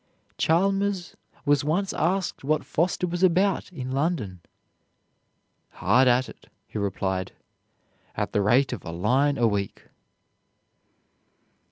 Chalmers 0.39 1.15
was 1.45 1.63
once 1.63 1.93
asked 1.93 2.43
what 2.43 2.65
Foster 2.65 3.05
was 3.05 3.21
about 3.21 3.71
in 3.71 3.91
London. 3.91 4.41
"Hard 5.73 6.07
at 6.07 6.27
it," 6.27 6.47
he 6.65 6.79
replied, 6.79 7.33
"at 8.15 8.33
the 8.33 8.41
rate 8.41 8.73
of 8.73 8.83
a 8.83 8.89
line 8.89 9.37
a 9.37 9.45
week." 9.47 9.89